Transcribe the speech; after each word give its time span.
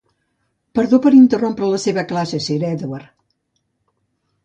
Perdó 0.79 0.99
per 1.03 1.11
interrompre 1.17 1.69
la 1.75 1.83
seva 1.85 2.07
classe, 2.15 2.43
Sir 2.49 2.59
Edward. 2.73 3.15